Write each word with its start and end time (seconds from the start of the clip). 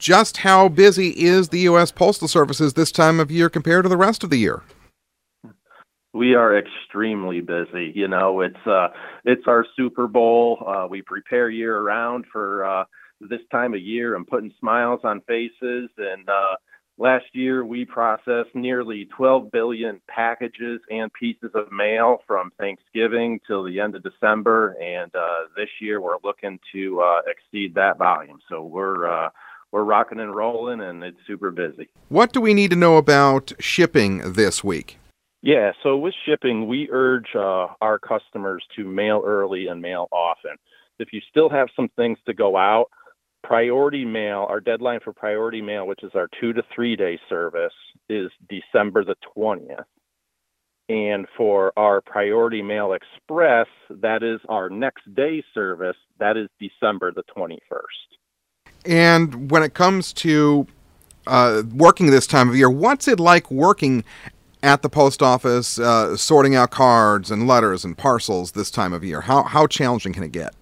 Just 0.00 0.38
how 0.38 0.70
busy 0.70 1.10
is 1.10 1.50
the 1.50 1.60
U.S. 1.60 1.92
Postal 1.92 2.26
Services 2.26 2.72
this 2.72 2.90
time 2.90 3.20
of 3.20 3.30
year 3.30 3.50
compared 3.50 3.84
to 3.84 3.88
the 3.90 3.98
rest 3.98 4.24
of 4.24 4.30
the 4.30 4.38
year? 4.38 4.62
We 6.14 6.34
are 6.34 6.56
extremely 6.56 7.42
busy. 7.42 7.92
You 7.94 8.08
know, 8.08 8.40
it's 8.40 8.66
uh, 8.66 8.88
it's 9.26 9.46
our 9.46 9.66
Super 9.76 10.08
Bowl. 10.08 10.64
Uh, 10.66 10.86
we 10.88 11.02
prepare 11.02 11.50
year 11.50 11.82
round 11.82 12.24
for 12.32 12.64
uh, 12.64 12.84
this 13.20 13.42
time 13.52 13.74
of 13.74 13.80
year 13.80 14.16
and 14.16 14.26
putting 14.26 14.50
smiles 14.58 15.00
on 15.04 15.20
faces. 15.28 15.90
And 15.98 16.26
uh, 16.26 16.56
last 16.96 17.26
year 17.34 17.62
we 17.66 17.84
processed 17.84 18.54
nearly 18.54 19.06
12 19.14 19.52
billion 19.52 20.00
packages 20.08 20.80
and 20.90 21.12
pieces 21.12 21.50
of 21.54 21.70
mail 21.70 22.22
from 22.26 22.50
Thanksgiving 22.58 23.38
till 23.46 23.64
the 23.64 23.78
end 23.78 23.94
of 23.94 24.02
December. 24.02 24.76
And 24.80 25.14
uh, 25.14 25.48
this 25.54 25.68
year 25.78 26.00
we're 26.00 26.16
looking 26.24 26.58
to 26.72 27.02
uh, 27.02 27.20
exceed 27.26 27.74
that 27.74 27.98
volume. 27.98 28.38
So 28.48 28.64
we're 28.64 29.06
uh, 29.06 29.28
we're 29.72 29.84
rocking 29.84 30.20
and 30.20 30.34
rolling, 30.34 30.80
and 30.80 31.02
it's 31.02 31.18
super 31.26 31.50
busy. 31.50 31.88
What 32.08 32.32
do 32.32 32.40
we 32.40 32.54
need 32.54 32.70
to 32.70 32.76
know 32.76 32.96
about 32.96 33.52
shipping 33.58 34.32
this 34.32 34.64
week? 34.64 34.98
Yeah, 35.42 35.72
so 35.82 35.96
with 35.96 36.14
shipping, 36.26 36.66
we 36.66 36.88
urge 36.90 37.28
uh, 37.34 37.68
our 37.80 37.98
customers 37.98 38.62
to 38.76 38.84
mail 38.84 39.22
early 39.24 39.68
and 39.68 39.80
mail 39.80 40.08
often. 40.12 40.56
If 40.98 41.12
you 41.12 41.20
still 41.30 41.48
have 41.48 41.68
some 41.74 41.88
things 41.96 42.18
to 42.26 42.34
go 42.34 42.58
out, 42.58 42.90
priority 43.42 44.04
mail, 44.04 44.46
our 44.48 44.60
deadline 44.60 45.00
for 45.02 45.14
priority 45.14 45.62
mail, 45.62 45.86
which 45.86 46.02
is 46.02 46.12
our 46.14 46.28
two 46.40 46.52
to 46.52 46.62
three 46.74 46.94
day 46.94 47.18
service, 47.28 47.72
is 48.08 48.30
December 48.48 49.04
the 49.04 49.16
20th. 49.36 49.84
And 50.90 51.26
for 51.36 51.72
our 51.76 52.00
priority 52.00 52.62
mail 52.62 52.92
express, 52.92 53.68
that 53.88 54.22
is 54.22 54.40
our 54.48 54.68
next 54.68 55.02
day 55.14 55.42
service, 55.54 55.96
that 56.18 56.36
is 56.36 56.48
December 56.58 57.12
the 57.12 57.22
21st. 57.34 57.58
And 58.84 59.50
when 59.50 59.62
it 59.62 59.74
comes 59.74 60.12
to 60.14 60.66
uh, 61.26 61.62
working 61.74 62.10
this 62.10 62.26
time 62.26 62.48
of 62.48 62.56
year, 62.56 62.70
what's 62.70 63.08
it 63.08 63.20
like 63.20 63.50
working 63.50 64.04
at 64.62 64.82
the 64.82 64.88
post 64.88 65.22
office, 65.22 65.78
uh, 65.78 66.16
sorting 66.16 66.54
out 66.54 66.70
cards 66.70 67.30
and 67.30 67.46
letters 67.46 67.84
and 67.84 67.96
parcels 67.96 68.52
this 68.52 68.70
time 68.70 68.92
of 68.92 69.04
year? 69.04 69.22
How 69.22 69.42
how 69.42 69.66
challenging 69.66 70.12
can 70.12 70.22
it 70.22 70.32
get? 70.32 70.54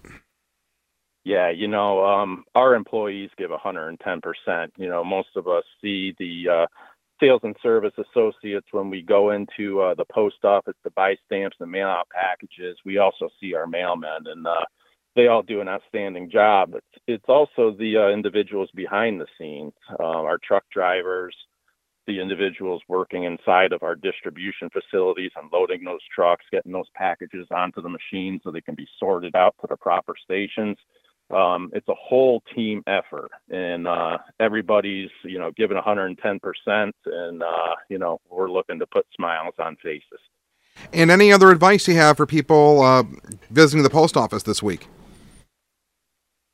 Yeah, 1.25 1.49
you 1.49 1.67
know, 1.67 2.03
um, 2.05 2.43
our 2.55 2.73
employees 2.75 3.29
give 3.37 3.51
110%. 3.51 4.69
You 4.77 4.89
know, 4.89 5.03
most 5.03 5.29
of 5.35 5.47
us 5.47 5.63
see 5.81 6.15
the 6.17 6.49
uh, 6.49 6.65
sales 7.19 7.41
and 7.43 7.55
service 7.61 7.93
associates 7.97 8.67
when 8.71 8.89
we 8.89 9.01
go 9.01 9.31
into 9.31 9.81
uh, 9.81 9.93
the 9.95 10.05
post 10.11 10.43
office 10.43 10.75
to 10.83 10.91
buy 10.91 11.15
stamps 11.25 11.57
and 11.59 11.71
mail 11.71 11.87
out 11.87 12.07
packages. 12.09 12.77
We 12.85 12.97
also 12.97 13.29
see 13.39 13.53
our 13.53 13.65
mailmen, 13.65 14.25
and 14.25 14.47
uh, 14.47 14.65
they 15.15 15.27
all 15.27 15.41
do 15.41 15.61
an 15.61 15.67
outstanding 15.67 16.29
job. 16.29 16.73
It's, 16.75 17.03
it's 17.07 17.25
also 17.27 17.75
the 17.77 17.97
uh, 17.97 18.13
individuals 18.13 18.69
behind 18.75 19.19
the 19.19 19.27
scenes, 19.37 19.73
uh, 19.99 20.03
our 20.03 20.37
truck 20.37 20.63
drivers, 20.71 21.35
the 22.07 22.19
individuals 22.19 22.81
working 22.87 23.23
inside 23.23 23.71
of 23.71 23.83
our 23.83 23.95
distribution 23.95 24.69
facilities, 24.71 25.31
unloading 25.41 25.83
those 25.83 25.99
trucks, 26.13 26.45
getting 26.51 26.71
those 26.71 26.89
packages 26.95 27.47
onto 27.51 27.81
the 27.81 27.89
machines 27.89 28.41
so 28.43 28.51
they 28.51 28.61
can 28.61 28.75
be 28.75 28.87
sorted 28.99 29.35
out 29.35 29.55
to 29.61 29.67
the 29.69 29.77
proper 29.77 30.15
stations. 30.23 30.77
Um, 31.31 31.69
it's 31.73 31.87
a 31.87 31.93
whole 31.93 32.41
team 32.55 32.81
effort, 32.87 33.29
and 33.51 33.87
uh, 33.87 34.17
everybody's 34.39 35.11
you 35.23 35.37
know 35.37 35.51
giving 35.55 35.75
110 35.75 36.39
percent, 36.39 36.95
and 37.05 37.43
uh, 37.43 37.75
you 37.87 37.99
know 37.99 38.19
we're 38.31 38.49
looking 38.49 38.79
to 38.79 38.87
put 38.87 39.05
smiles 39.15 39.53
on 39.59 39.75
faces. 39.75 40.19
And 40.91 41.11
any 41.11 41.31
other 41.31 41.51
advice 41.51 41.87
you 41.87 41.95
have 41.95 42.17
for 42.17 42.25
people 42.25 42.81
uh, 42.81 43.03
visiting 43.51 43.83
the 43.83 43.89
post 43.91 44.17
office 44.17 44.41
this 44.41 44.63
week? 44.63 44.87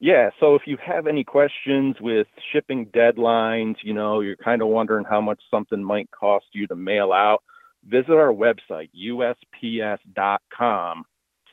Yeah, 0.05 0.29
so 0.39 0.53
if 0.53 0.61
you 0.67 0.77
have 0.85 1.07
any 1.07 1.23
questions 1.23 1.95
with 1.99 2.27
shipping 2.53 2.85
deadlines, 2.95 3.77
you 3.81 3.91
know, 3.91 4.19
you're 4.19 4.35
kind 4.35 4.61
of 4.61 4.67
wondering 4.67 5.03
how 5.03 5.19
much 5.19 5.41
something 5.49 5.83
might 5.83 6.11
cost 6.11 6.45
you 6.53 6.67
to 6.67 6.75
mail 6.75 7.11
out, 7.11 7.41
visit 7.83 8.11
our 8.11 8.31
website, 8.31 8.91
usps.com 8.95 11.05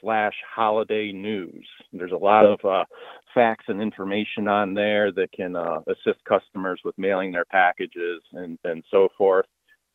slash 0.03 0.35
holiday 0.55 1.13
news. 1.13 1.67
There's 1.95 2.13
a 2.13 2.17
lot 2.17 2.45
of 2.45 2.63
uh, 2.63 2.85
facts 3.35 3.65
and 3.69 3.81
information 3.81 4.49
on 4.49 4.75
there 4.75 5.11
that 5.13 5.33
can 5.33 5.57
uh, 5.57 5.79
assist 5.87 6.23
customers 6.29 6.79
with 6.85 6.99
mailing 6.99 7.33
their 7.33 7.47
packages 7.47 8.21
and, 8.35 8.59
and 8.65 8.85
so 8.91 9.09
forth. 9.17 9.47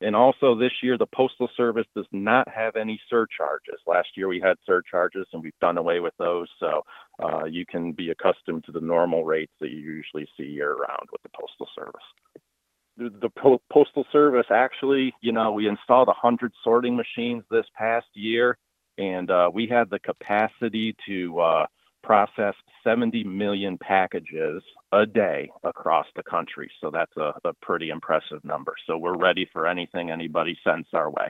And 0.02 0.16
also 0.16 0.56
this 0.56 0.74
year, 0.84 0.98
the 0.98 1.08
Postal 1.08 1.50
Service 1.58 1.88
does 1.96 2.06
not 2.12 2.48
have 2.50 2.76
any 2.76 3.00
surcharges. 3.10 3.80
Last 3.88 4.10
year 4.16 4.28
we 4.28 4.40
had 4.40 4.58
surcharges 4.66 5.26
and 5.34 5.42
we've 5.42 5.58
done 5.60 5.78
away 5.78 6.00
with 6.00 6.14
those. 6.20 6.48
So 6.60 6.84
uh, 7.24 7.46
you 7.46 7.66
can 7.66 7.92
be 7.92 8.10
accustomed 8.12 8.64
to 8.66 8.72
the 8.72 8.82
normal 8.82 9.24
rates 9.26 9.54
that 9.60 9.70
you 9.70 9.80
usually 9.80 10.28
see 10.38 10.44
year 10.44 10.76
round 10.76 11.08
with 11.12 11.22
the 11.24 11.30
Postal 11.30 11.68
Service. 11.76 13.12
The, 13.22 13.30
po- 13.30 13.62
Postal 13.72 14.06
Service 14.12 14.48
actually, 14.50 15.14
you 15.22 15.32
know, 15.32 15.52
we 15.52 15.68
installed 15.68 16.08
100 16.08 16.52
sorting 16.64 16.96
machines 16.96 17.44
this 17.52 17.66
past 17.78 18.08
year 18.14 18.58
and 18.98 19.30
uh, 19.30 19.50
we 19.54 19.68
had 19.68 19.90
the 19.90 20.00
capacity 20.00 20.96
to 21.08 21.40
uh, 21.40 21.66
process 22.04 22.56
70 22.84 23.24
million 23.26 23.78
packages 23.78 24.64
a 24.92 25.06
day 25.06 25.50
across 25.64 26.08
the 26.16 26.24
country. 26.24 26.72
So 26.82 26.90
that's 26.90 27.16
a, 27.18 27.34
a 27.44 27.54
pretty 27.62 27.90
impressive 27.90 28.44
number. 28.44 28.74
So 28.88 28.98
we're 28.98 29.18
ready 29.18 29.48
for 29.52 29.68
anything 29.68 30.10
anybody 30.10 30.58
sends 30.64 30.88
our 30.94 31.10
way. 31.10 31.30